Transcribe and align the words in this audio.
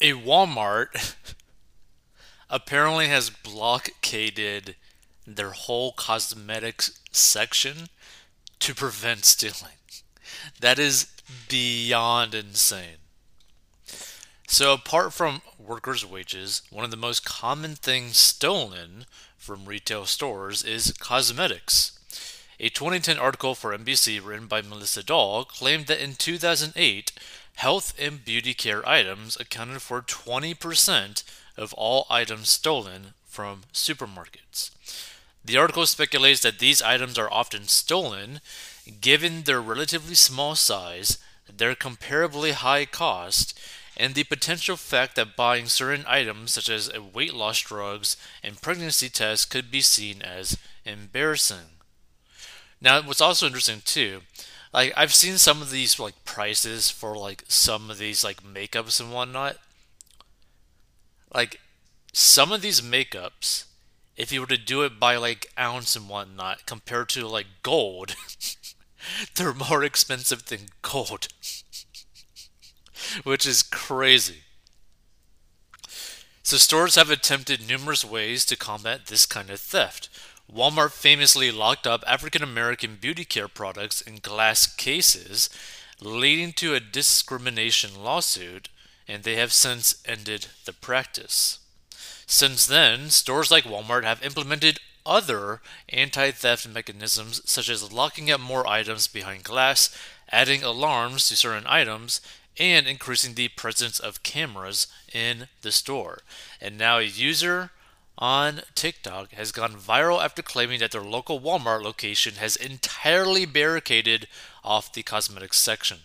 a 0.00 0.12
Walmart 0.12 1.14
apparently 2.50 3.08
has 3.08 3.30
blockaded 3.30 4.76
their 5.26 5.50
whole 5.50 5.92
cosmetics 5.92 7.00
section 7.12 7.88
to 8.58 8.74
prevent 8.74 9.24
stealing. 9.24 9.78
That 10.60 10.78
is 10.78 11.06
beyond 11.48 12.34
insane. 12.34 12.96
So, 14.46 14.72
apart 14.72 15.12
from 15.12 15.42
workers' 15.58 16.04
wages, 16.04 16.62
one 16.70 16.84
of 16.84 16.90
the 16.90 16.96
most 16.96 17.24
common 17.24 17.76
things 17.76 18.16
stolen 18.16 19.06
from 19.38 19.64
retail 19.64 20.06
stores 20.06 20.64
is 20.64 20.92
cosmetics. 20.98 21.98
A 22.58 22.68
2010 22.68 23.16
article 23.16 23.54
for 23.54 23.76
NBC 23.76 24.22
written 24.22 24.46
by 24.46 24.60
Melissa 24.60 25.02
Dahl 25.02 25.44
claimed 25.44 25.86
that 25.86 26.02
in 26.02 26.14
2008, 26.14 27.12
health 27.56 27.94
and 27.98 28.24
beauty 28.24 28.54
care 28.54 28.86
items 28.88 29.36
accounted 29.38 29.82
for 29.82 30.02
20% 30.02 31.22
of 31.56 31.74
all 31.74 32.06
items 32.08 32.48
stolen 32.48 33.14
from 33.26 33.62
supermarkets. 33.72 34.70
The 35.44 35.56
article 35.56 35.86
speculates 35.86 36.40
that 36.42 36.58
these 36.58 36.82
items 36.82 37.18
are 37.18 37.32
often 37.32 37.66
stolen 37.66 38.40
given 39.00 39.42
their 39.42 39.60
relatively 39.60 40.14
small 40.14 40.54
size, 40.54 41.18
their 41.50 41.74
comparably 41.74 42.52
high 42.52 42.84
cost, 42.84 43.58
and 43.96 44.14
the 44.14 44.24
potential 44.24 44.76
fact 44.76 45.16
that 45.16 45.36
buying 45.36 45.66
certain 45.66 46.04
items 46.06 46.52
such 46.52 46.68
as 46.68 46.90
weight 46.98 47.34
loss 47.34 47.60
drugs 47.60 48.16
and 48.42 48.60
pregnancy 48.60 49.08
tests 49.08 49.44
could 49.44 49.70
be 49.70 49.80
seen 49.80 50.22
as 50.22 50.56
embarrassing. 50.84 51.76
Now, 52.80 53.02
what's 53.02 53.20
also 53.20 53.46
interesting 53.46 53.82
too, 53.84 54.22
like 54.72 54.92
I've 54.96 55.14
seen 55.14 55.38
some 55.38 55.62
of 55.62 55.70
these 55.70 55.98
like 55.98 56.24
prices 56.24 56.90
for 56.90 57.16
like 57.16 57.44
some 57.48 57.90
of 57.90 57.98
these 57.98 58.22
like 58.22 58.42
makeups 58.42 59.00
and 59.00 59.12
whatnot. 59.12 59.56
Like 61.34 61.60
some 62.12 62.52
of 62.52 62.62
these 62.62 62.80
makeups, 62.80 63.64
if 64.16 64.32
you 64.32 64.40
were 64.40 64.46
to 64.46 64.56
do 64.56 64.82
it 64.82 65.00
by 65.00 65.16
like 65.16 65.52
ounce 65.58 65.96
and 65.96 66.08
whatnot, 66.08 66.66
compared 66.66 67.08
to 67.10 67.26
like 67.26 67.46
gold, 67.62 68.14
they're 69.34 69.54
more 69.54 69.82
expensive 69.82 70.46
than 70.46 70.68
gold, 70.82 71.28
which 73.24 73.46
is 73.46 73.62
crazy. 73.62 74.42
So, 76.42 76.56
stores 76.56 76.96
have 76.96 77.10
attempted 77.10 77.68
numerous 77.68 78.04
ways 78.04 78.44
to 78.46 78.56
combat 78.56 79.06
this 79.06 79.24
kind 79.24 79.50
of 79.50 79.60
theft. 79.60 80.08
Walmart 80.52 80.90
famously 80.90 81.52
locked 81.52 81.86
up 81.86 82.02
African 82.06 82.42
American 82.42 82.96
beauty 83.00 83.24
care 83.24 83.46
products 83.46 84.00
in 84.00 84.16
glass 84.16 84.66
cases, 84.66 85.48
leading 86.00 86.52
to 86.54 86.74
a 86.74 86.80
discrimination 86.80 88.02
lawsuit, 88.02 88.68
and 89.06 89.22
they 89.22 89.36
have 89.36 89.52
since 89.52 90.02
ended 90.04 90.48
the 90.64 90.72
practice. 90.72 91.60
Since 92.26 92.66
then, 92.66 93.10
stores 93.10 93.50
like 93.50 93.64
Walmart 93.64 94.02
have 94.02 94.24
implemented 94.24 94.80
other 95.06 95.60
anti 95.88 96.32
theft 96.32 96.68
mechanisms, 96.68 97.40
such 97.48 97.68
as 97.68 97.92
locking 97.92 98.30
up 98.30 98.40
more 98.40 98.66
items 98.66 99.06
behind 99.06 99.44
glass, 99.44 99.96
adding 100.32 100.64
alarms 100.64 101.28
to 101.28 101.36
certain 101.36 101.66
items, 101.66 102.20
and 102.58 102.88
increasing 102.88 103.34
the 103.34 103.48
presence 103.48 104.00
of 104.00 104.22
cameras 104.24 104.88
in 105.12 105.46
the 105.62 105.72
store. 105.72 106.22
And 106.60 106.76
now 106.76 106.98
a 106.98 107.02
user 107.02 107.70
on 108.20 108.60
TikTok 108.74 109.32
has 109.32 109.50
gone 109.50 109.72
viral 109.72 110.22
after 110.22 110.42
claiming 110.42 110.80
that 110.80 110.92
their 110.92 111.00
local 111.00 111.40
Walmart 111.40 111.82
location 111.82 112.34
has 112.34 112.54
entirely 112.54 113.46
barricaded 113.46 114.28
off 114.62 114.92
the 114.92 115.02
cosmetics 115.02 115.58
section. 115.58 115.98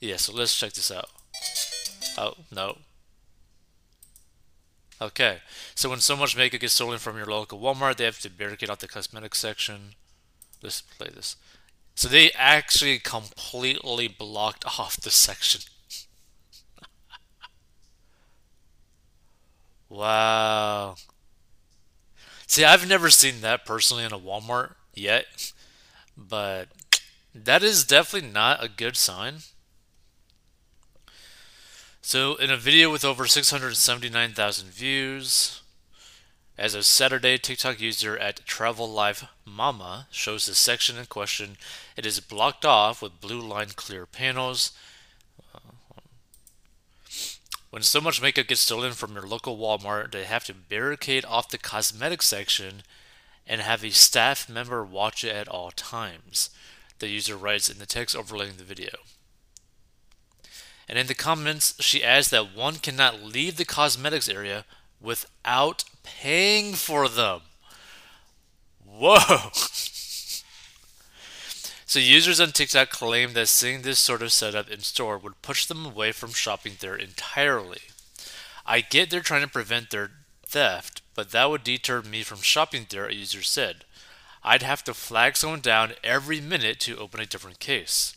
Yeah, 0.00 0.16
so 0.16 0.32
let's 0.32 0.58
check 0.58 0.72
this 0.72 0.90
out. 0.90 1.10
Oh, 2.18 2.34
no. 2.50 2.78
Okay, 5.00 5.38
so 5.74 5.90
when 5.90 6.00
so 6.00 6.16
much 6.16 6.36
makeup 6.36 6.60
gets 6.60 6.74
stolen 6.74 6.98
from 6.98 7.16
your 7.16 7.26
local 7.26 7.60
Walmart, 7.60 7.96
they 7.96 8.04
have 8.04 8.20
to 8.20 8.30
barricade 8.30 8.70
off 8.70 8.78
the 8.78 8.88
cosmetics 8.88 9.38
section. 9.38 9.94
Let's 10.62 10.80
play 10.80 11.08
this. 11.12 11.36
So 11.94 12.08
they 12.08 12.30
actually 12.32 12.98
completely 12.98 14.08
blocked 14.08 14.64
off 14.78 14.96
the 14.96 15.10
section. 15.10 15.62
Wow. 19.92 20.94
See, 22.46 22.64
I've 22.64 22.88
never 22.88 23.10
seen 23.10 23.40
that 23.40 23.64
personally 23.64 24.04
in 24.04 24.12
a 24.12 24.18
Walmart 24.18 24.74
yet, 24.94 25.52
but 26.16 26.68
that 27.34 27.62
is 27.62 27.84
definitely 27.84 28.28
not 28.28 28.62
a 28.62 28.68
good 28.68 28.96
sign. 28.96 29.38
So, 32.00 32.34
in 32.34 32.50
a 32.50 32.56
video 32.56 32.90
with 32.90 33.04
over 33.04 33.26
679,000 33.26 34.68
views, 34.68 35.62
as 36.58 36.74
of 36.74 36.84
Saturday, 36.84 37.38
TikTok 37.38 37.80
user 37.80 38.18
at 38.18 38.44
Travel 38.44 38.90
Life 38.90 39.24
Mama 39.44 40.08
shows 40.10 40.46
the 40.46 40.54
section 40.54 40.98
in 40.98 41.06
question. 41.06 41.56
It 41.96 42.04
is 42.04 42.20
blocked 42.20 42.64
off 42.64 43.00
with 43.00 43.20
blue 43.20 43.40
line 43.40 43.70
clear 43.74 44.04
panels. 44.04 44.72
When 47.72 47.82
so 47.82 48.02
much 48.02 48.20
makeup 48.20 48.48
gets 48.48 48.60
stolen 48.60 48.92
from 48.92 49.14
your 49.14 49.26
local 49.26 49.56
Walmart, 49.56 50.12
they 50.12 50.24
have 50.24 50.44
to 50.44 50.52
barricade 50.52 51.24
off 51.24 51.48
the 51.48 51.56
cosmetic 51.56 52.20
section 52.20 52.82
and 53.46 53.62
have 53.62 53.82
a 53.82 53.88
staff 53.88 54.46
member 54.46 54.84
watch 54.84 55.24
it 55.24 55.34
at 55.34 55.48
all 55.48 55.70
times, 55.70 56.50
the 56.98 57.08
user 57.08 57.34
writes 57.34 57.70
in 57.70 57.78
the 57.78 57.86
text 57.86 58.14
overlaying 58.14 58.58
the 58.58 58.62
video. 58.62 58.90
And 60.86 60.98
in 60.98 61.06
the 61.06 61.14
comments, 61.14 61.74
she 61.80 62.04
adds 62.04 62.28
that 62.28 62.54
one 62.54 62.74
cannot 62.74 63.22
leave 63.22 63.56
the 63.56 63.64
cosmetics 63.64 64.28
area 64.28 64.66
without 65.00 65.84
paying 66.02 66.74
for 66.74 67.08
them. 67.08 67.40
Whoa! 68.84 69.16
so, 71.92 71.98
users 71.98 72.40
on 72.40 72.52
TikTok 72.52 72.88
claim 72.88 73.34
that 73.34 73.48
seeing 73.48 73.82
this 73.82 73.98
sort 73.98 74.22
of 74.22 74.32
setup 74.32 74.70
in 74.70 74.80
store 74.80 75.18
would 75.18 75.42
push 75.42 75.66
them 75.66 75.84
away 75.84 76.10
from 76.10 76.32
shopping 76.32 76.78
there 76.80 76.96
entirely. 76.96 77.80
I 78.64 78.80
get 78.80 79.10
they're 79.10 79.20
trying 79.20 79.42
to 79.42 79.46
prevent 79.46 79.90
their 79.90 80.10
theft, 80.46 81.02
but 81.14 81.32
that 81.32 81.50
would 81.50 81.62
deter 81.62 82.00
me 82.00 82.22
from 82.22 82.40
shopping 82.40 82.86
there, 82.88 83.08
a 83.08 83.12
user 83.12 83.42
said. 83.42 83.84
I'd 84.42 84.62
have 84.62 84.82
to 84.84 84.94
flag 84.94 85.36
someone 85.36 85.60
down 85.60 85.92
every 86.02 86.40
minute 86.40 86.80
to 86.80 86.96
open 86.96 87.20
a 87.20 87.26
different 87.26 87.58
case. 87.58 88.16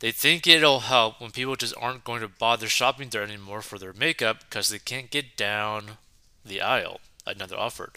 They 0.00 0.10
think 0.12 0.46
it'll 0.46 0.80
help 0.80 1.18
when 1.18 1.30
people 1.30 1.56
just 1.56 1.74
aren't 1.78 2.04
going 2.04 2.20
to 2.20 2.28
bother 2.28 2.68
shopping 2.68 3.08
there 3.08 3.22
anymore 3.22 3.62
for 3.62 3.78
their 3.78 3.94
makeup 3.94 4.40
because 4.40 4.68
they 4.68 4.80
can't 4.80 5.10
get 5.10 5.38
down 5.38 5.92
the 6.44 6.60
aisle, 6.60 7.00
another 7.26 7.56
offered. 7.56 7.92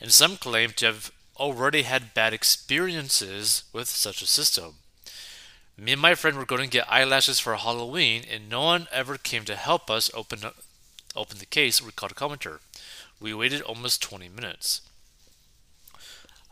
And 0.00 0.10
some 0.10 0.38
claim 0.38 0.70
to 0.76 0.86
have 0.86 1.12
already 1.38 1.82
had 1.82 2.14
bad 2.14 2.32
experiences 2.32 3.64
with 3.72 3.88
such 3.88 4.22
a 4.22 4.26
system. 4.26 4.74
Me 5.76 5.92
and 5.92 6.00
my 6.02 6.14
friend 6.14 6.36
were 6.36 6.44
going 6.44 6.62
to 6.62 6.68
get 6.68 6.90
eyelashes 6.90 7.38
for 7.38 7.54
Halloween, 7.54 8.24
and 8.28 8.48
no 8.48 8.62
one 8.64 8.88
ever 8.90 9.16
came 9.16 9.44
to 9.44 9.54
help 9.54 9.88
us 9.88 10.10
open 10.12 10.40
open 11.16 11.38
the 11.38 11.46
case, 11.46 11.80
recalled 11.80 12.12
a 12.12 12.14
commenter. 12.14 12.58
We 13.20 13.34
waited 13.34 13.62
almost 13.62 14.02
20 14.02 14.28
minutes. 14.28 14.80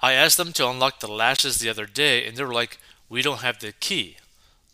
I 0.01 0.13
asked 0.13 0.37
them 0.37 0.53
to 0.55 0.69
unlock 0.69 1.01
the 1.01 1.09
lashes 1.09 1.59
the 1.59 1.69
other 1.69 1.87
day, 1.87 2.27
and 2.27 2.37
they 2.37 2.45
were 2.45 2.53
like, 2.53 2.79
We 3.09 3.23
don't 3.23 3.41
have 3.41 3.59
the 3.59 3.73
key. 3.73 4.19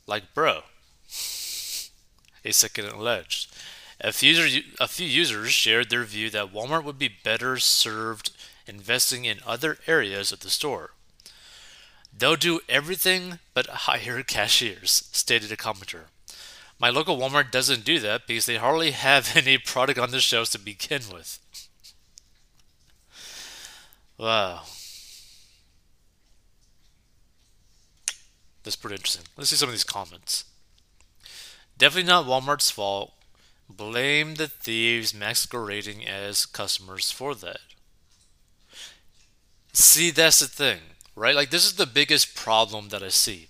Like, 0.06 0.34
bro. 0.34 0.62
A 2.44 2.52
second 2.52 2.86
alleged. 2.86 3.54
A 4.00 4.12
few, 4.12 4.62
a 4.80 4.88
few 4.88 5.06
users 5.06 5.52
shared 5.52 5.88
their 5.88 6.02
view 6.02 6.28
that 6.30 6.52
Walmart 6.52 6.82
would 6.82 6.98
be 6.98 7.08
better 7.22 7.56
served 7.58 8.32
investing 8.66 9.24
in 9.24 9.38
other 9.46 9.78
areas 9.86 10.32
of 10.32 10.40
the 10.40 10.50
store. 10.50 10.90
They'll 12.16 12.36
do 12.36 12.60
everything 12.68 13.38
but 13.54 13.66
hire 13.66 14.22
cashiers, 14.26 15.08
stated 15.12 15.50
a 15.52 15.56
commenter. 15.56 16.04
My 16.78 16.90
local 16.90 17.16
Walmart 17.16 17.50
doesn't 17.50 17.84
do 17.84 18.00
that 18.00 18.26
because 18.26 18.46
they 18.46 18.56
hardly 18.56 18.90
have 18.90 19.32
any 19.36 19.58
product 19.58 19.98
on 19.98 20.10
the 20.10 20.20
shelves 20.20 20.50
to 20.50 20.58
begin 20.58 21.02
with. 21.12 21.38
Wow. 24.18 24.62
That's 28.62 28.76
pretty 28.76 28.96
interesting. 28.96 29.24
Let's 29.36 29.50
see 29.50 29.56
some 29.56 29.68
of 29.68 29.72
these 29.72 29.84
comments. 29.84 30.44
Definitely 31.78 32.08
not 32.08 32.26
Walmart's 32.26 32.70
fault. 32.70 33.12
Blame 33.68 34.34
the 34.34 34.48
thieves 34.48 35.14
masquerading 35.14 36.06
as 36.06 36.46
customers 36.46 37.10
for 37.10 37.34
that. 37.36 37.60
See, 39.72 40.10
that's 40.10 40.40
the 40.40 40.46
thing, 40.46 40.78
right? 41.16 41.34
Like, 41.34 41.50
this 41.50 41.64
is 41.64 41.74
the 41.74 41.86
biggest 41.86 42.34
problem 42.36 42.90
that 42.90 43.02
I 43.02 43.08
see. 43.08 43.48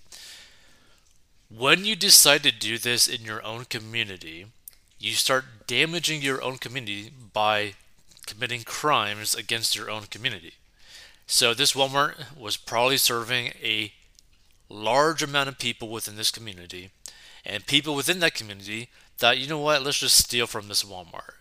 When 1.49 1.85
you 1.85 1.95
decide 1.95 2.43
to 2.43 2.51
do 2.51 2.77
this 2.77 3.07
in 3.07 3.25
your 3.25 3.43
own 3.43 3.65
community, 3.65 4.45
you 4.99 5.13
start 5.13 5.67
damaging 5.67 6.21
your 6.21 6.41
own 6.41 6.57
community 6.57 7.11
by 7.33 7.73
committing 8.25 8.63
crimes 8.63 9.35
against 9.35 9.75
your 9.75 9.89
own 9.89 10.03
community. 10.03 10.53
So, 11.27 11.53
this 11.53 11.73
Walmart 11.73 12.37
was 12.37 12.57
probably 12.57 12.97
serving 12.97 13.53
a 13.61 13.91
large 14.69 15.21
amount 15.21 15.49
of 15.49 15.59
people 15.59 15.89
within 15.89 16.15
this 16.15 16.31
community, 16.31 16.89
and 17.45 17.65
people 17.67 17.95
within 17.95 18.19
that 18.21 18.33
community 18.33 18.89
thought, 19.17 19.37
you 19.37 19.47
know 19.47 19.59
what, 19.59 19.83
let's 19.83 19.99
just 19.99 20.17
steal 20.17 20.47
from 20.47 20.69
this 20.69 20.83
Walmart. 20.83 21.35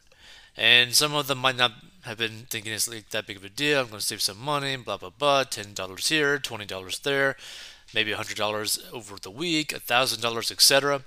And 0.57 0.95
some 0.95 1.15
of 1.15 1.29
them 1.29 1.39
might 1.39 1.57
not 1.57 1.73
have 2.03 2.19
been 2.19 2.47
thinking 2.51 2.73
it's 2.73 2.89
like 2.89 3.11
that 3.11 3.27
big 3.27 3.37
of 3.37 3.45
a 3.45 3.49
deal. 3.49 3.81
I'm 3.81 3.89
going 3.89 4.01
to 4.01 4.05
save 4.05 4.23
some 4.23 4.39
money, 4.39 4.77
blah 4.77 4.97
blah 4.97 5.11
blah. 5.11 5.45
Ten 5.45 5.75
dollars 5.75 6.09
here, 6.09 6.39
twenty 6.39 6.65
dollars 6.65 6.99
there, 7.01 7.37
maybe 7.95 8.13
a 8.13 8.17
hundred 8.17 8.37
dollars 8.37 8.79
over 8.93 9.17
the 9.21 9.31
week, 9.31 9.73
a 9.73 9.81
thousand 9.81 10.21
dollars, 10.21 10.51
etc. 10.51 11.03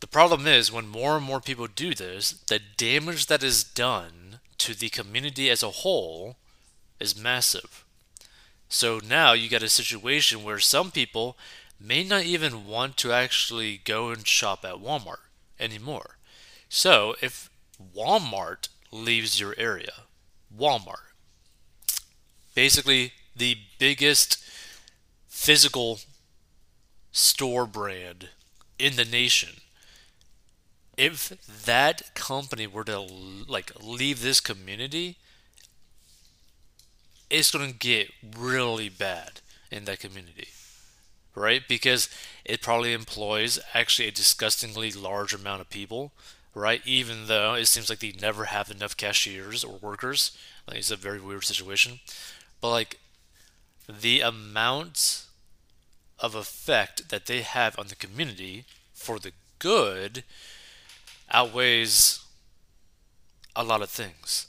The 0.00 0.06
problem 0.06 0.46
is 0.46 0.72
when 0.72 0.88
more 0.88 1.16
and 1.16 1.24
more 1.24 1.40
people 1.40 1.66
do 1.66 1.94
this, 1.94 2.32
the 2.48 2.60
damage 2.76 3.26
that 3.26 3.42
is 3.42 3.64
done 3.64 4.40
to 4.58 4.74
the 4.74 4.90
community 4.90 5.48
as 5.50 5.62
a 5.62 5.70
whole 5.70 6.36
is 7.00 7.18
massive. 7.18 7.84
So 8.68 9.00
now 9.06 9.32
you 9.32 9.48
got 9.48 9.62
a 9.62 9.68
situation 9.68 10.42
where 10.42 10.58
some 10.58 10.90
people 10.90 11.36
may 11.80 12.02
not 12.02 12.24
even 12.24 12.66
want 12.66 12.96
to 12.98 13.12
actually 13.12 13.80
go 13.84 14.10
and 14.10 14.26
shop 14.26 14.64
at 14.64 14.76
Walmart 14.76 15.24
anymore. 15.60 16.16
So 16.68 17.14
if 17.20 17.50
Walmart 17.96 18.68
leaves 18.94 19.40
your 19.40 19.54
area, 19.58 19.92
Walmart, 20.56 21.12
basically 22.54 23.12
the 23.34 23.58
biggest 23.78 24.42
physical 25.26 25.98
store 27.10 27.66
brand 27.66 28.28
in 28.78 28.96
the 28.96 29.04
nation. 29.04 29.60
If 30.96 31.30
that 31.64 32.14
company 32.14 32.66
were 32.68 32.84
to 32.84 33.00
like 33.48 33.72
leave 33.82 34.22
this 34.22 34.40
community, 34.40 35.16
it's 37.28 37.50
going 37.50 37.72
to 37.72 37.76
get 37.76 38.12
really 38.38 38.88
bad 38.88 39.40
in 39.70 39.86
that 39.86 39.98
community. 39.98 40.48
Right? 41.34 41.62
Because 41.66 42.08
it 42.44 42.62
probably 42.62 42.92
employs 42.92 43.58
actually 43.74 44.06
a 44.06 44.12
disgustingly 44.12 44.92
large 44.92 45.34
amount 45.34 45.62
of 45.62 45.68
people, 45.68 46.12
right? 46.54 46.80
Even 46.84 47.26
though 47.26 47.54
it 47.54 47.66
seems 47.66 47.88
like 47.88 47.98
they 47.98 48.14
never 48.20 48.46
have 48.46 48.70
enough 48.70 48.96
cashiers 48.96 49.64
or 49.64 49.76
workers. 49.76 50.36
Like 50.66 50.78
it's 50.78 50.90
a 50.90 50.96
very 50.96 51.20
weird 51.20 51.44
situation. 51.44 52.00
But 52.60 52.70
like 52.70 52.98
the 53.88 54.20
amount 54.20 55.24
of 56.18 56.34
effect 56.34 57.08
that 57.10 57.26
they 57.26 57.42
have 57.42 57.78
on 57.78 57.88
the 57.88 57.96
community 57.96 58.64
for 58.94 59.18
the 59.18 59.32
good 59.58 60.24
outweighs 61.30 62.24
a 63.56 63.64
lot 63.64 63.82
of 63.82 63.90
things. 63.90 64.46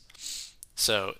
So 0.75 1.16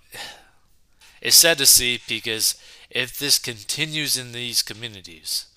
it's 1.22 1.36
sad 1.36 1.58
to 1.58 1.66
see 1.66 2.00
because 2.08 2.56
if 2.90 3.18
this 3.18 3.40
continues 3.40 4.18
in 4.18 4.32
these 4.32 4.62
communities, 4.62 5.48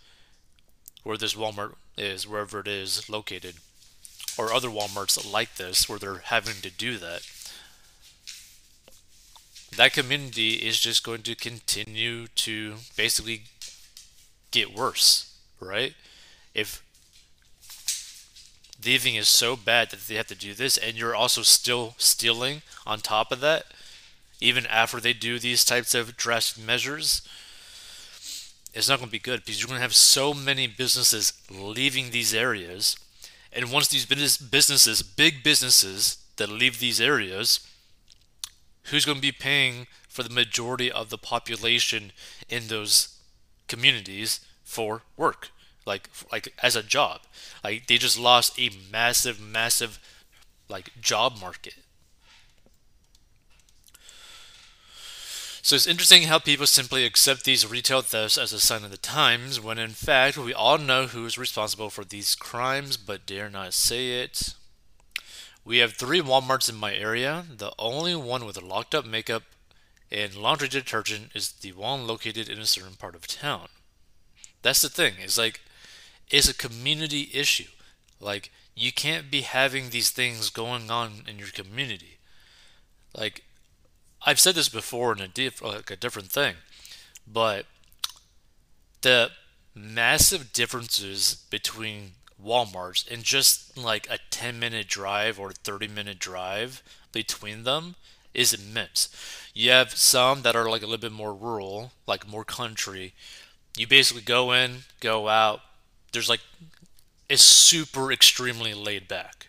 where 1.04 1.16
this 1.16 1.34
Walmart 1.34 1.74
is, 1.96 2.26
wherever 2.26 2.60
it 2.60 2.68
is 2.68 3.08
located, 3.08 3.56
or 4.38 4.52
other 4.52 4.68
Walmarts 4.68 5.30
like 5.30 5.56
this, 5.56 5.88
where 5.88 5.98
they're 5.98 6.22
having 6.24 6.62
to 6.62 6.70
do 6.70 6.96
that, 6.98 7.22
that 9.76 9.92
community 9.92 10.54
is 10.54 10.78
just 10.78 11.04
going 11.04 11.22
to 11.22 11.34
continue 11.34 12.26
to 12.28 12.74
basically 12.96 13.42
get 14.50 14.74
worse, 14.74 15.36
right? 15.60 15.94
If 16.54 16.82
thieving 18.80 19.16
is 19.16 19.28
so 19.28 19.56
bad 19.56 19.90
that 19.90 20.00
they 20.00 20.14
have 20.14 20.28
to 20.28 20.34
do 20.34 20.54
this, 20.54 20.76
and 20.76 20.96
you're 20.96 21.14
also 21.14 21.42
still 21.42 21.94
stealing 21.98 22.62
on 22.86 23.00
top 23.00 23.30
of 23.30 23.40
that, 23.40 23.66
even 24.40 24.66
after 24.66 25.00
they 25.00 25.12
do 25.12 25.38
these 25.38 25.64
types 25.64 25.94
of 25.94 26.16
drastic 26.16 26.64
measures, 26.64 27.22
it's 28.72 28.88
not 28.88 28.98
going 28.98 29.08
to 29.08 29.12
be 29.12 29.18
good 29.18 29.40
because 29.40 29.60
you're 29.60 29.68
going 29.68 29.78
to 29.78 29.82
have 29.82 29.94
so 29.94 30.32
many 30.32 30.66
businesses 30.66 31.32
leaving 31.50 32.10
these 32.10 32.32
areas. 32.32 32.96
And 33.52 33.72
once 33.72 33.88
these 33.88 34.06
businesses, 34.06 35.02
big 35.02 35.42
businesses 35.42 36.18
that 36.36 36.48
leave 36.48 36.78
these 36.78 37.00
areas, 37.00 37.60
who's 38.84 39.04
going 39.04 39.18
to 39.18 39.22
be 39.22 39.32
paying 39.32 39.86
for 40.08 40.22
the 40.22 40.34
majority 40.34 40.90
of 40.90 41.10
the 41.10 41.18
population 41.18 42.12
in 42.48 42.68
those 42.68 43.18
communities 43.66 44.40
for 44.64 45.02
work? 45.16 45.50
Like, 45.86 46.10
like 46.30 46.52
as 46.62 46.76
a 46.76 46.82
job, 46.82 47.22
like 47.64 47.86
they 47.86 47.96
just 47.96 48.18
lost 48.18 48.58
a 48.58 48.70
massive, 48.92 49.40
massive, 49.40 49.98
like 50.68 50.90
job 51.00 51.40
market. 51.40 51.76
So 55.68 55.76
it's 55.76 55.86
interesting 55.86 56.22
how 56.22 56.38
people 56.38 56.66
simply 56.66 57.04
accept 57.04 57.44
these 57.44 57.66
retail 57.66 58.00
thefts 58.00 58.38
as 58.38 58.54
a 58.54 58.58
sign 58.58 58.84
of 58.84 58.90
the 58.90 58.96
times, 58.96 59.60
when 59.60 59.78
in 59.78 59.90
fact 59.90 60.38
we 60.38 60.54
all 60.54 60.78
know 60.78 61.08
who 61.08 61.26
is 61.26 61.36
responsible 61.36 61.90
for 61.90 62.06
these 62.06 62.34
crimes 62.34 62.96
but 62.96 63.26
dare 63.26 63.50
not 63.50 63.74
say 63.74 64.22
it. 64.22 64.54
We 65.66 65.76
have 65.80 65.92
three 65.92 66.22
Walmarts 66.22 66.70
in 66.70 66.76
my 66.76 66.94
area. 66.94 67.44
The 67.54 67.74
only 67.78 68.16
one 68.16 68.46
with 68.46 68.56
a 68.56 68.64
locked 68.64 68.94
up 68.94 69.04
makeup 69.04 69.42
and 70.10 70.34
laundry 70.34 70.68
detergent 70.68 71.32
is 71.34 71.52
the 71.52 71.72
one 71.72 72.06
located 72.06 72.48
in 72.48 72.58
a 72.60 72.64
certain 72.64 72.94
part 72.94 73.14
of 73.14 73.26
town. 73.26 73.68
That's 74.62 74.80
the 74.80 74.88
thing. 74.88 75.16
It's 75.18 75.36
like 75.36 75.60
it's 76.30 76.48
a 76.48 76.54
community 76.54 77.28
issue. 77.34 77.68
Like 78.20 78.50
you 78.74 78.90
can't 78.90 79.30
be 79.30 79.42
having 79.42 79.90
these 79.90 80.08
things 80.08 80.48
going 80.48 80.90
on 80.90 81.24
in 81.28 81.38
your 81.38 81.48
community. 81.48 82.16
Like 83.14 83.44
I've 84.24 84.40
said 84.40 84.54
this 84.54 84.68
before 84.68 85.12
in 85.12 85.20
a, 85.20 85.28
diff, 85.28 85.62
like 85.62 85.90
a 85.90 85.96
different 85.96 86.30
thing, 86.30 86.56
but 87.26 87.66
the 89.02 89.30
massive 89.74 90.52
differences 90.52 91.44
between 91.50 92.12
Walmarts 92.42 93.06
in 93.06 93.22
just 93.22 93.76
like 93.76 94.08
a 94.10 94.18
10 94.30 94.58
minute 94.58 94.88
drive 94.88 95.38
or 95.38 95.52
30 95.52 95.88
minute 95.88 96.18
drive 96.18 96.82
between 97.12 97.64
them 97.64 97.96
is 98.34 98.52
immense. 98.52 99.08
You 99.54 99.70
have 99.70 99.94
some 99.96 100.42
that 100.42 100.54
are 100.54 100.70
like 100.70 100.82
a 100.82 100.86
little 100.86 101.00
bit 101.00 101.12
more 101.12 101.34
rural, 101.34 101.92
like 102.06 102.28
more 102.28 102.44
country. 102.44 103.14
You 103.76 103.86
basically 103.86 104.22
go 104.22 104.52
in, 104.52 104.84
go 105.00 105.28
out. 105.28 105.60
There's 106.12 106.28
like, 106.28 106.40
it's 107.28 107.42
super 107.42 108.12
extremely 108.12 108.74
laid 108.74 109.08
back. 109.08 109.48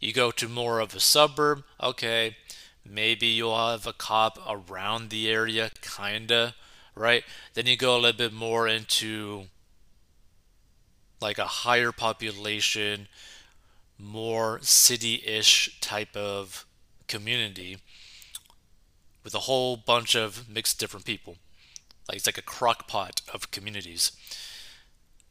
You 0.00 0.12
go 0.12 0.30
to 0.30 0.48
more 0.48 0.80
of 0.80 0.94
a 0.94 1.00
suburb, 1.00 1.62
okay, 1.82 2.36
Maybe 2.84 3.26
you'll 3.26 3.56
have 3.56 3.86
a 3.86 3.92
cop 3.92 4.38
around 4.48 5.10
the 5.10 5.28
area, 5.28 5.70
kinda, 5.82 6.54
right? 6.94 7.24
Then 7.54 7.66
you 7.66 7.76
go 7.76 7.94
a 7.94 7.98
little 7.98 8.16
bit 8.16 8.32
more 8.32 8.66
into 8.66 9.46
like 11.20 11.38
a 11.38 11.44
higher 11.44 11.92
population, 11.92 13.08
more 13.98 14.58
city 14.62 15.22
ish 15.26 15.78
type 15.80 16.16
of 16.16 16.66
community 17.06 17.78
with 19.22 19.34
a 19.34 19.40
whole 19.40 19.76
bunch 19.76 20.14
of 20.14 20.48
mixed 20.48 20.78
different 20.78 21.04
people. 21.04 21.36
Like 22.08 22.16
it's 22.16 22.26
like 22.26 22.38
a 22.38 22.42
crock 22.42 22.88
pot 22.88 23.20
of 23.32 23.50
communities. 23.50 24.12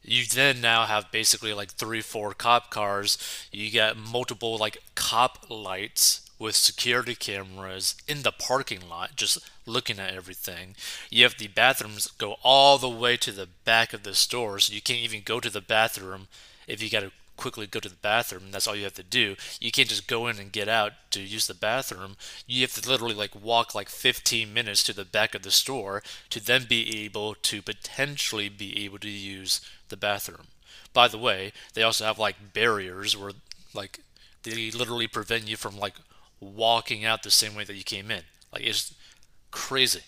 You 0.03 0.25
then 0.25 0.61
now 0.61 0.85
have 0.85 1.11
basically 1.11 1.53
like 1.53 1.71
three, 1.71 2.01
four 2.01 2.33
cop 2.33 2.69
cars. 2.69 3.17
You 3.51 3.69
get 3.69 3.97
multiple 3.97 4.57
like 4.57 4.77
cop 4.95 5.49
lights 5.49 6.28
with 6.39 6.55
security 6.55 7.15
cameras 7.15 7.95
in 8.07 8.23
the 8.23 8.31
parking 8.31 8.87
lot 8.89 9.15
just 9.15 9.37
looking 9.65 9.99
at 9.99 10.13
everything. 10.13 10.75
You 11.09 11.23
have 11.23 11.37
the 11.37 11.47
bathrooms 11.47 12.07
go 12.07 12.37
all 12.43 12.77
the 12.77 12.89
way 12.89 13.17
to 13.17 13.31
the 13.31 13.49
back 13.65 13.93
of 13.93 14.03
the 14.03 14.15
store, 14.15 14.57
so 14.59 14.73
you 14.73 14.81
can't 14.81 14.99
even 14.99 15.21
go 15.23 15.39
to 15.39 15.49
the 15.49 15.61
bathroom 15.61 16.27
if 16.67 16.81
you 16.81 16.89
got 16.89 17.01
to 17.01 17.11
quickly 17.39 17.65
go 17.67 17.79
to 17.79 17.89
the 17.89 17.95
bathroom. 17.95 18.51
That's 18.51 18.67
all 18.67 18.75
you 18.75 18.83
have 18.83 18.93
to 18.95 19.03
do. 19.03 19.35
You 19.59 19.71
can't 19.71 19.87
just 19.87 20.07
go 20.07 20.27
in 20.27 20.39
and 20.39 20.51
get 20.51 20.67
out 20.67 20.91
to 21.11 21.21
use 21.21 21.47
the 21.47 21.53
bathroom. 21.53 22.17
You 22.45 22.61
have 22.61 22.73
to 22.73 22.89
literally 22.89 23.15
like 23.15 23.41
walk 23.41 23.73
like 23.73 23.89
15 23.89 24.53
minutes 24.53 24.83
to 24.83 24.93
the 24.93 25.05
back 25.05 25.33
of 25.33 25.43
the 25.43 25.51
store 25.51 26.03
to 26.29 26.43
then 26.43 26.65
be 26.67 27.03
able 27.03 27.35
to 27.35 27.61
potentially 27.61 28.49
be 28.49 28.83
able 28.83 28.99
to 28.99 29.09
use 29.09 29.61
the 29.87 29.97
bathroom. 29.97 30.47
By 30.93 31.07
the 31.07 31.17
way, 31.17 31.53
they 31.73 31.83
also 31.83 32.05
have 32.05 32.19
like 32.19 32.53
barriers 32.53 33.15
where 33.15 33.31
like 33.73 33.99
they 34.43 34.71
literally 34.71 35.07
prevent 35.07 35.47
you 35.47 35.55
from 35.55 35.77
like 35.77 35.95
walking 36.39 37.05
out 37.05 37.23
the 37.23 37.31
same 37.31 37.55
way 37.55 37.63
that 37.63 37.75
you 37.75 37.83
came 37.83 38.11
in. 38.11 38.23
Like 38.53 38.63
it's 38.63 38.93
crazy. 39.51 40.01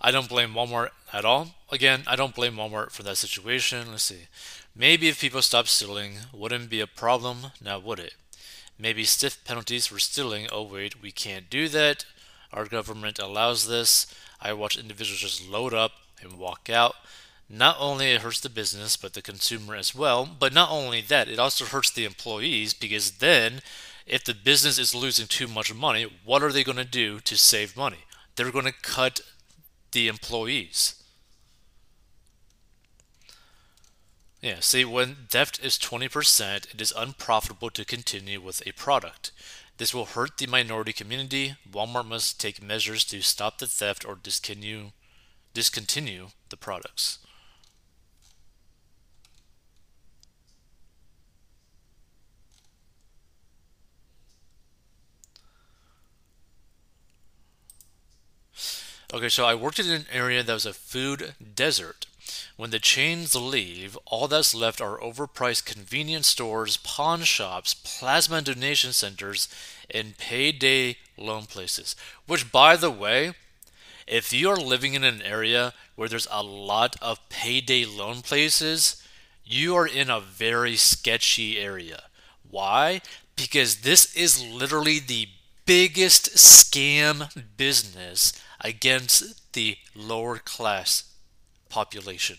I 0.00 0.10
don't 0.10 0.28
blame 0.28 0.54
Walmart 0.54 0.90
at 1.12 1.24
all. 1.24 1.54
Again, 1.70 2.02
I 2.06 2.16
don't 2.16 2.34
blame 2.34 2.54
Walmart 2.54 2.90
for 2.90 3.02
that 3.02 3.18
situation. 3.18 3.90
Let's 3.90 4.04
see. 4.04 4.28
Maybe 4.74 5.08
if 5.08 5.20
people 5.20 5.42
stopped 5.42 5.68
stealing, 5.68 6.14
wouldn't 6.32 6.70
be 6.70 6.80
a 6.80 6.86
problem, 6.86 7.52
now 7.62 7.78
would 7.78 7.98
it? 7.98 8.14
Maybe 8.78 9.04
stiff 9.04 9.44
penalties 9.44 9.86
for 9.86 9.98
stealing. 9.98 10.46
Oh 10.50 10.62
wait, 10.62 11.02
we 11.02 11.12
can't 11.12 11.50
do 11.50 11.68
that. 11.68 12.06
Our 12.52 12.64
government 12.64 13.18
allows 13.18 13.68
this. 13.68 14.06
I 14.40 14.54
watch 14.54 14.78
individuals 14.78 15.20
just 15.20 15.46
load 15.46 15.74
up 15.74 15.92
and 16.22 16.38
walk 16.38 16.70
out. 16.70 16.94
Not 17.52 17.76
only 17.80 18.12
it 18.12 18.20
hurts 18.20 18.38
the 18.38 18.48
business, 18.48 18.96
but 18.96 19.14
the 19.14 19.22
consumer 19.22 19.74
as 19.74 19.92
well. 19.92 20.24
But 20.24 20.52
not 20.52 20.70
only 20.70 21.00
that, 21.00 21.28
it 21.28 21.40
also 21.40 21.64
hurts 21.64 21.90
the 21.90 22.04
employees 22.04 22.74
because 22.74 23.18
then, 23.18 23.60
if 24.06 24.22
the 24.22 24.34
business 24.34 24.78
is 24.78 24.94
losing 24.94 25.26
too 25.26 25.48
much 25.48 25.74
money, 25.74 26.06
what 26.24 26.44
are 26.44 26.52
they 26.52 26.62
going 26.62 26.78
to 26.78 26.84
do 26.84 27.18
to 27.18 27.36
save 27.36 27.76
money? 27.76 28.04
They're 28.36 28.52
going 28.52 28.66
to 28.66 28.72
cut 28.72 29.20
the 29.90 30.06
employees. 30.06 31.02
Yeah, 34.40 34.60
see, 34.60 34.84
when 34.84 35.16
theft 35.28 35.58
is 35.62 35.76
20%, 35.76 36.72
it 36.72 36.80
is 36.80 36.94
unprofitable 36.96 37.70
to 37.70 37.84
continue 37.84 38.40
with 38.40 38.62
a 38.64 38.72
product. 38.72 39.32
This 39.76 39.92
will 39.92 40.06
hurt 40.06 40.38
the 40.38 40.46
minority 40.46 40.92
community. 40.92 41.56
Walmart 41.70 42.06
must 42.06 42.40
take 42.40 42.62
measures 42.62 43.04
to 43.06 43.22
stop 43.22 43.58
the 43.58 43.66
theft 43.66 44.04
or 44.06 44.14
discontinue 44.14 44.92
discontinue 45.52 46.28
the 46.50 46.56
products. 46.56 47.18
Okay, 59.12 59.28
so 59.28 59.44
I 59.44 59.56
worked 59.56 59.80
in 59.80 59.90
an 59.90 60.06
area 60.12 60.44
that 60.44 60.52
was 60.52 60.66
a 60.66 60.72
food 60.72 61.34
desert. 61.56 62.06
When 62.56 62.70
the 62.70 62.78
chains 62.78 63.34
leave, 63.34 63.98
all 64.06 64.28
that's 64.28 64.54
left 64.54 64.80
are 64.80 64.98
overpriced 64.98 65.64
convenience 65.64 66.28
stores, 66.28 66.76
pawn 66.76 67.22
shops, 67.22 67.74
plasma 67.74 68.40
donation 68.40 68.92
centers, 68.92 69.48
and 69.92 70.16
payday 70.16 70.98
loan 71.18 71.46
places. 71.46 71.96
Which, 72.28 72.52
by 72.52 72.76
the 72.76 72.90
way, 72.90 73.32
if 74.06 74.32
you 74.32 74.48
are 74.48 74.56
living 74.56 74.94
in 74.94 75.02
an 75.02 75.22
area 75.22 75.74
where 75.96 76.08
there's 76.08 76.28
a 76.30 76.44
lot 76.44 76.94
of 77.02 77.28
payday 77.28 77.84
loan 77.84 78.22
places, 78.22 79.02
you 79.44 79.74
are 79.74 79.88
in 79.88 80.08
a 80.08 80.20
very 80.20 80.76
sketchy 80.76 81.58
area. 81.58 82.04
Why? 82.48 83.00
Because 83.34 83.78
this 83.78 84.14
is 84.14 84.40
literally 84.40 85.00
the 85.00 85.26
biggest 85.66 86.36
scam 86.36 87.28
business 87.56 88.32
against 88.60 89.52
the 89.52 89.76
lower 89.94 90.38
class 90.38 91.04
population. 91.68 92.36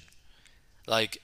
Like, 0.88 1.22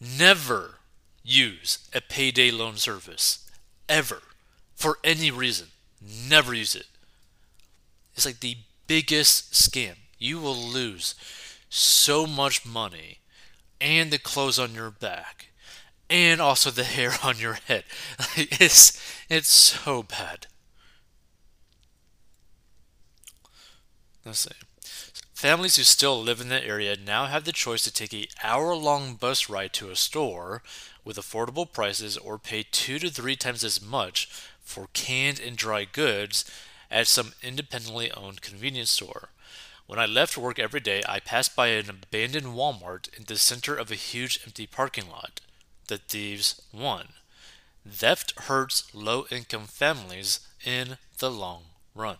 never 0.00 0.78
use 1.22 1.78
a 1.94 2.00
payday 2.00 2.50
loan 2.50 2.76
service. 2.76 3.48
Ever. 3.88 4.22
For 4.74 4.98
any 5.04 5.30
reason. 5.30 5.68
Never 6.00 6.54
use 6.54 6.74
it. 6.74 6.86
It's 8.14 8.26
like 8.26 8.40
the 8.40 8.56
biggest 8.86 9.52
scam. 9.52 9.94
You 10.18 10.38
will 10.40 10.56
lose 10.56 11.14
so 11.68 12.26
much 12.26 12.66
money 12.66 13.18
and 13.80 14.10
the 14.10 14.18
clothes 14.18 14.58
on 14.58 14.74
your 14.74 14.90
back 14.90 15.48
and 16.10 16.40
also 16.40 16.70
the 16.70 16.84
hair 16.96 17.12
on 17.22 17.38
your 17.38 17.54
head. 17.54 17.84
It's 18.36 19.00
it's 19.28 19.48
so 19.48 20.02
bad. 20.02 20.46
Let's 24.24 24.40
see. 24.40 24.50
Families 25.34 25.74
who 25.74 25.82
still 25.82 26.22
live 26.22 26.40
in 26.40 26.48
the 26.48 26.64
area 26.64 26.96
now 26.96 27.26
have 27.26 27.42
the 27.44 27.52
choice 27.52 27.82
to 27.82 27.92
take 27.92 28.14
a 28.14 28.28
hour-long 28.44 29.16
bus 29.16 29.48
ride 29.48 29.72
to 29.72 29.90
a 29.90 29.96
store 29.96 30.62
with 31.04 31.16
affordable 31.16 31.70
prices 31.70 32.16
or 32.16 32.38
pay 32.38 32.62
two 32.62 33.00
to 33.00 33.10
three 33.10 33.34
times 33.34 33.64
as 33.64 33.82
much 33.82 34.28
for 34.60 34.86
canned 34.92 35.40
and 35.40 35.56
dry 35.56 35.84
goods 35.84 36.44
at 36.88 37.08
some 37.08 37.32
independently 37.42 38.12
owned 38.12 38.42
convenience 38.42 38.92
store. 38.92 39.30
When 39.88 39.98
I 39.98 40.06
left 40.06 40.38
work 40.38 40.60
every 40.60 40.78
day, 40.78 41.02
I 41.08 41.18
passed 41.18 41.56
by 41.56 41.68
an 41.68 41.90
abandoned 41.90 42.54
Walmart 42.54 43.12
in 43.18 43.24
the 43.24 43.36
center 43.36 43.74
of 43.74 43.90
a 43.90 43.96
huge 43.96 44.38
empty 44.46 44.68
parking 44.68 45.10
lot. 45.10 45.40
The 45.88 45.98
thieves 45.98 46.62
won. 46.72 47.08
Theft 47.88 48.38
hurts 48.42 48.94
low 48.94 49.26
income 49.32 49.64
families 49.64 50.38
in 50.64 50.98
the 51.18 51.30
long 51.30 51.64
run 51.96 52.18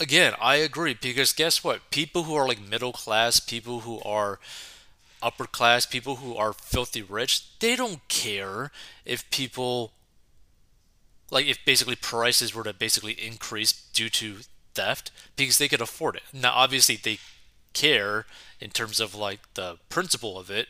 again, 0.00 0.34
I 0.40 0.56
agree 0.56 0.96
because 1.00 1.32
guess 1.32 1.62
what? 1.62 1.90
People 1.90 2.24
who 2.24 2.34
are 2.34 2.48
like 2.48 2.60
middle 2.60 2.92
class, 2.92 3.40
people 3.40 3.80
who 3.80 4.00
are 4.00 4.38
upper 5.22 5.46
class, 5.46 5.86
people 5.86 6.16
who 6.16 6.36
are 6.36 6.52
filthy 6.52 7.02
rich, 7.02 7.58
they 7.58 7.76
don't 7.76 8.06
care 8.08 8.70
if 9.04 9.28
people 9.30 9.92
like 11.30 11.46
if 11.46 11.58
basically 11.64 11.96
prices 11.96 12.54
were 12.54 12.64
to 12.64 12.72
basically 12.72 13.12
increase 13.12 13.72
due 13.72 14.08
to 14.08 14.38
theft 14.74 15.10
because 15.36 15.58
they 15.58 15.68
could 15.68 15.80
afford 15.80 16.16
it. 16.16 16.22
Now 16.32 16.52
obviously 16.54 16.96
they 16.96 17.18
care 17.74 18.26
in 18.60 18.70
terms 18.70 19.00
of 19.00 19.14
like 19.14 19.40
the 19.54 19.78
principle 19.88 20.38
of 20.38 20.50
it, 20.50 20.68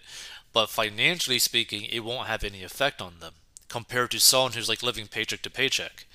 but 0.52 0.68
financially 0.70 1.38
speaking, 1.38 1.84
it 1.84 2.00
won't 2.00 2.26
have 2.26 2.42
any 2.42 2.62
effect 2.62 3.00
on 3.00 3.20
them 3.20 3.34
compared 3.68 4.10
to 4.10 4.18
someone 4.18 4.52
who's 4.52 4.68
like 4.68 4.82
living 4.82 5.06
paycheck 5.06 5.42
to 5.42 5.50
paycheck 5.50 6.06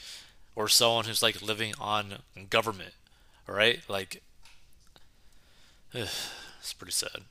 or 0.56 0.68
someone 0.68 1.06
who's 1.06 1.24
like 1.24 1.42
living 1.42 1.74
on 1.80 2.20
government 2.50 2.94
right? 3.48 3.82
Like, 3.88 4.22
ugh, 5.94 6.08
it's 6.60 6.74
pretty 6.74 6.92
sad. 6.92 7.24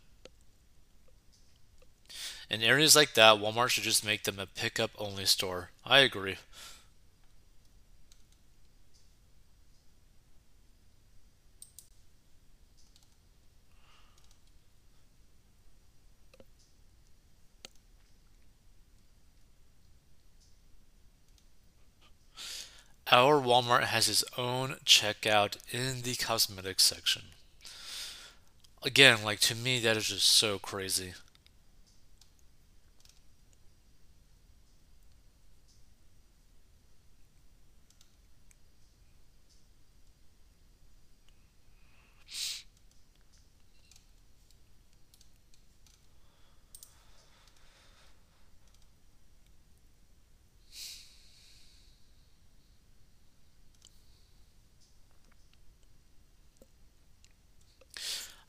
In 2.50 2.62
areas 2.62 2.94
like 2.94 3.14
that, 3.14 3.38
Walmart 3.38 3.70
should 3.70 3.84
just 3.84 4.04
make 4.04 4.24
them 4.24 4.38
a 4.38 4.46
pickup 4.46 4.90
only 4.98 5.24
store. 5.24 5.70
I 5.86 6.00
agree. 6.00 6.36
Our 23.12 23.42
Walmart 23.42 23.82
has 23.82 24.08
its 24.08 24.24
own 24.38 24.76
checkout 24.86 25.58
in 25.70 26.00
the 26.00 26.14
cosmetics 26.14 26.82
section. 26.82 27.24
Again, 28.82 29.22
like 29.22 29.38
to 29.40 29.54
me, 29.54 29.80
that 29.80 29.98
is 29.98 30.08
just 30.08 30.26
so 30.26 30.58
crazy. 30.58 31.12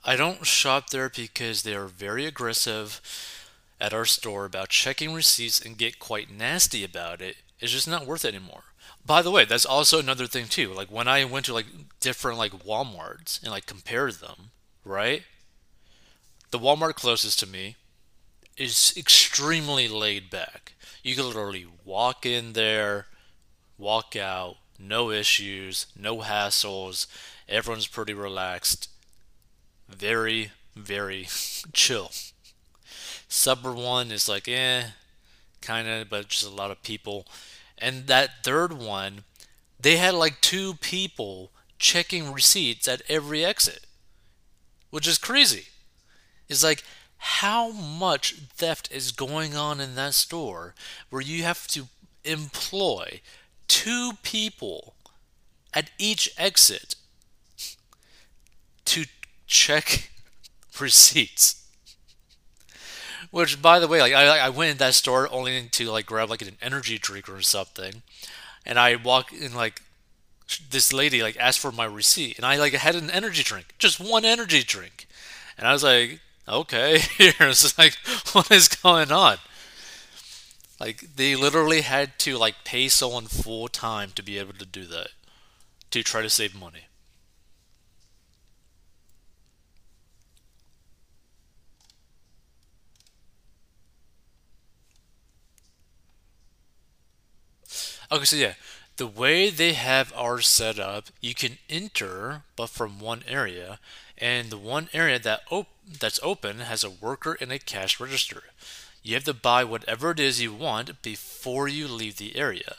I 0.05 0.15
don't 0.15 0.45
shop 0.45 0.89
there 0.89 1.09
because 1.09 1.63
they 1.63 1.75
are 1.75 1.87
very 1.87 2.25
aggressive 2.25 2.99
at 3.79 3.93
our 3.93 4.05
store 4.05 4.45
about 4.45 4.69
checking 4.69 5.13
receipts 5.13 5.61
and 5.61 5.77
get 5.77 5.99
quite 5.99 6.29
nasty 6.29 6.83
about 6.83 7.21
it. 7.21 7.37
It's 7.59 7.71
just 7.71 7.87
not 7.87 8.05
worth 8.05 8.25
it 8.25 8.35
anymore. 8.35 8.63
By 9.05 9.21
the 9.21 9.31
way, 9.31 9.45
that's 9.45 9.65
also 9.65 9.99
another 9.99 10.27
thing 10.27 10.47
too. 10.47 10.73
Like 10.73 10.89
when 10.91 11.07
I 11.07 11.23
went 11.23 11.45
to 11.45 11.53
like 11.53 11.67
different 12.01 12.37
like 12.37 12.51
Walmarts 12.65 13.41
and 13.41 13.51
like 13.51 13.65
compared 13.65 14.15
them, 14.15 14.51
right? 14.83 15.23
The 16.51 16.59
Walmart 16.59 16.95
closest 16.95 17.39
to 17.39 17.47
me 17.47 17.77
is 18.57 18.93
extremely 18.97 19.87
laid 19.87 20.29
back. 20.29 20.73
You 21.01 21.15
can 21.15 21.27
literally 21.27 21.65
walk 21.85 22.25
in 22.25 22.53
there, 22.53 23.07
walk 23.77 24.15
out, 24.15 24.57
no 24.77 25.11
issues, 25.11 25.87
no 25.95 26.17
hassles. 26.17 27.07
Everyone's 27.47 27.87
pretty 27.87 28.13
relaxed 28.13 28.89
very, 29.87 30.51
very 30.75 31.27
chill. 31.73 32.11
Suburb 33.27 33.77
one 33.77 34.11
is 34.11 34.29
like, 34.29 34.47
eh, 34.47 34.83
kind 35.61 35.87
of, 35.87 36.09
but 36.09 36.27
just 36.27 36.45
a 36.45 36.49
lot 36.49 36.71
of 36.71 36.83
people. 36.83 37.25
And 37.77 38.07
that 38.07 38.43
third 38.43 38.73
one, 38.73 39.23
they 39.79 39.97
had 39.97 40.13
like 40.13 40.39
two 40.41 40.75
people 40.75 41.51
checking 41.79 42.31
receipts 42.31 42.87
at 42.87 43.01
every 43.09 43.43
exit, 43.43 43.85
which 44.89 45.07
is 45.07 45.17
crazy. 45.17 45.67
It's 46.47 46.63
like, 46.63 46.83
how 47.17 47.71
much 47.71 48.35
theft 48.53 48.89
is 48.91 49.13
going 49.13 49.55
on 49.55 49.79
in 49.79 49.95
that 49.95 50.13
store 50.13 50.75
where 51.09 51.21
you 51.21 51.43
have 51.43 51.67
to 51.67 51.87
employ 52.25 53.21
two 53.67 54.11
people 54.23 54.93
at 55.73 55.89
each 55.97 56.29
exit 56.37 56.95
check 59.47 60.09
receipts. 60.79 61.59
Which, 63.31 63.61
by 63.61 63.79
the 63.79 63.87
way, 63.87 63.99
like 63.99 64.13
I, 64.13 64.37
I 64.37 64.49
went 64.49 64.71
in 64.71 64.77
that 64.77 64.93
store 64.93 65.27
only 65.31 65.67
to 65.69 65.89
like 65.89 66.05
grab 66.05 66.29
like 66.29 66.41
an 66.43 66.57
energy 66.61 66.99
drink 66.99 67.27
or 67.27 67.41
something, 67.41 68.03
and 68.65 68.77
I 68.77 68.95
walk 68.95 69.33
in 69.33 69.55
like 69.55 69.81
this 70.69 70.93
lady 70.93 71.23
like 71.23 71.37
asked 71.37 71.59
for 71.59 71.71
my 71.71 71.85
receipt, 71.85 72.37
and 72.37 72.45
I 72.45 72.57
like 72.57 72.73
had 72.73 72.95
an 72.95 73.09
energy 73.09 73.41
drink, 73.41 73.73
just 73.79 73.99
one 73.99 74.23
energy 74.23 74.63
drink, 74.63 75.07
and 75.57 75.67
I 75.67 75.73
was 75.73 75.83
like, 75.83 76.19
okay, 76.47 76.99
here, 77.17 77.33
it's 77.39 77.77
like, 77.77 77.95
what 78.33 78.51
is 78.51 78.67
going 78.67 79.11
on? 79.11 79.37
Like 80.79 81.15
they 81.15 81.35
literally 81.35 81.81
had 81.81 82.19
to 82.19 82.37
like 82.37 82.63
pay 82.65 82.87
someone 82.87 83.25
full 83.25 83.67
time 83.67 84.11
to 84.15 84.23
be 84.23 84.37
able 84.37 84.53
to 84.53 84.65
do 84.65 84.85
that, 84.85 85.09
to 85.91 86.03
try 86.03 86.21
to 86.21 86.29
save 86.29 86.53
money. 86.53 86.85
Okay, 98.13 98.25
so 98.25 98.35
yeah, 98.35 98.53
the 98.97 99.07
way 99.07 99.49
they 99.49 99.73
have 99.73 100.13
ours 100.15 100.47
set 100.47 100.77
up, 100.77 101.05
you 101.19 101.33
can 101.33 101.57
enter, 101.67 102.43
but 102.55 102.69
from 102.69 102.99
one 102.99 103.23
area, 103.27 103.79
and 104.19 104.51
the 104.51 104.57
one 104.57 104.87
area 104.93 105.17
that 105.17 105.41
op- 105.49 105.67
that's 105.99 106.19
open 106.21 106.59
has 106.59 106.83
a 106.83 106.91
worker 106.91 107.35
and 107.41 107.51
a 107.51 107.57
cash 107.57 107.99
register. 107.99 108.43
You 109.01 109.15
have 109.15 109.23
to 109.23 109.33
buy 109.33 109.63
whatever 109.63 110.11
it 110.11 110.19
is 110.19 110.39
you 110.39 110.53
want 110.53 111.01
before 111.01 111.67
you 111.67 111.87
leave 111.87 112.17
the 112.17 112.35
area. 112.35 112.75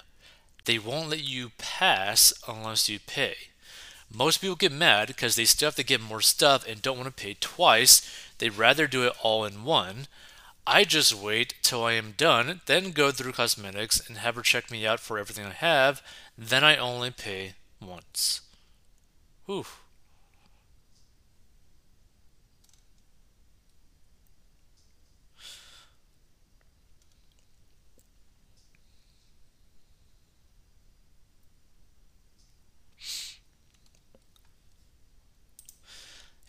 They 0.67 0.79
won't 0.79 1.11
let 1.11 1.25
you 1.25 1.51
pass 1.59 2.33
unless 2.47 2.89
you 2.89 3.01
pay. 3.01 3.35
Most 4.09 4.41
people 4.41 4.55
get 4.57 4.71
mad 4.71 5.09
because 5.09 5.35
they 5.35 5.45
still 5.45 5.67
have 5.67 5.77
to 5.77 5.83
get 5.83 6.01
more 6.01 6.21
stuff 6.21 6.65
and 6.67 6.81
don't 6.81 6.97
want 6.97 7.15
to 7.15 7.23
pay 7.25 7.35
twice. 7.41 8.09
They'd 8.39 8.57
rather 8.57 8.87
do 8.87 9.03
it 9.03 9.15
all 9.21 9.45
in 9.45 9.65
one. 9.65 10.07
I 10.67 10.85
just 10.85 11.13
wait 11.15 11.55
till 11.63 11.85
I 11.85 11.93
am 11.93 12.15
done, 12.17 12.63
then 12.65 12.93
go 12.93 13.11
through 13.11 13.33
cosmetics 13.33 14.07
and 14.09 14.17
have 14.17 14.37
her 14.37 14.43
check 14.43 14.71
me 14.71 14.87
out 14.87 14.99
for 14.99 15.19
everything 15.19 15.45
I 15.45 15.53
have. 15.53 16.03
Then 16.39 16.65
I 16.65 16.77
only 16.77 17.11
pay 17.11 17.53
once. 17.81 18.41
Whew. 19.45 19.67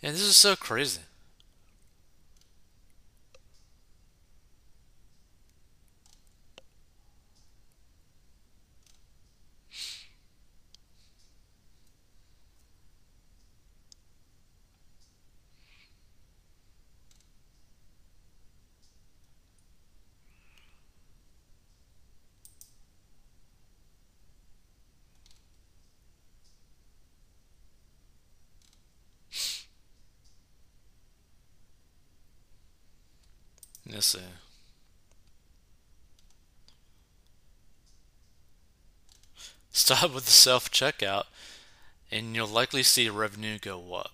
And 0.02 0.14
this 0.14 0.22
is 0.22 0.36
so 0.36 0.56
crazy. 0.56 1.00
See. 34.00 34.20
Stop 39.72 40.14
with 40.14 40.24
the 40.24 40.30
self 40.30 40.70
checkout, 40.70 41.24
and 42.10 42.34
you'll 42.34 42.46
likely 42.46 42.82
see 42.82 43.08
revenue 43.08 43.58
go 43.58 43.94
up. 43.94 44.12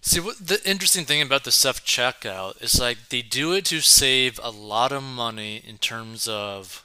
See, 0.00 0.20
what 0.20 0.46
the 0.46 0.60
interesting 0.68 1.04
thing 1.04 1.22
about 1.22 1.44
the 1.44 1.52
self 1.52 1.84
checkout 1.84 2.62
is 2.62 2.78
like 2.78 3.08
they 3.08 3.22
do 3.22 3.52
it 3.52 3.64
to 3.66 3.80
save 3.80 4.38
a 4.42 4.50
lot 4.50 4.92
of 4.92 5.02
money 5.02 5.62
in 5.66 5.78
terms 5.78 6.28
of 6.28 6.84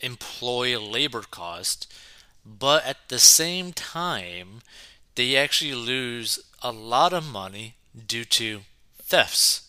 employee 0.00 0.76
labor 0.76 1.22
cost, 1.22 1.92
but 2.44 2.84
at 2.84 3.08
the 3.08 3.18
same 3.18 3.72
time, 3.72 4.62
they 5.14 5.36
actually 5.36 5.74
lose 5.74 6.38
a 6.62 6.72
lot 6.72 7.12
of 7.12 7.30
money 7.30 7.74
due 8.06 8.24
to 8.24 8.62
thefts. 9.00 9.67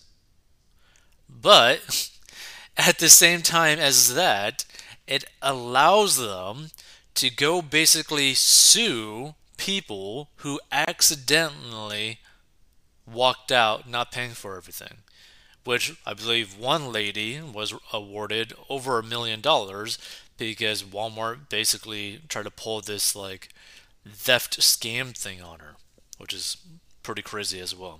But 1.29 2.09
at 2.77 2.99
the 2.99 3.09
same 3.09 3.41
time 3.41 3.79
as 3.79 4.13
that, 4.15 4.65
it 5.07 5.25
allows 5.41 6.17
them 6.17 6.71
to 7.15 7.29
go 7.29 7.61
basically 7.61 8.33
sue 8.33 9.35
people 9.57 10.29
who 10.37 10.59
accidentally 10.71 12.19
walked 13.05 13.51
out 13.51 13.89
not 13.89 14.11
paying 14.11 14.31
for 14.31 14.55
everything. 14.55 14.99
Which 15.65 15.93
I 16.05 16.13
believe 16.13 16.57
one 16.57 16.91
lady 16.91 17.41
was 17.41 17.73
awarded 17.91 18.53
over 18.69 18.97
a 18.97 19.03
million 19.03 19.41
dollars 19.41 19.97
because 20.37 20.83
Walmart 20.83 21.49
basically 21.49 22.21
tried 22.29 22.43
to 22.43 22.51
pull 22.51 22.81
this 22.81 23.15
like 23.15 23.49
theft 24.07 24.59
scam 24.61 25.15
thing 25.15 25.41
on 25.41 25.59
her, 25.59 25.75
which 26.17 26.33
is 26.33 26.57
pretty 27.03 27.21
crazy 27.21 27.59
as 27.59 27.75
well. 27.75 27.99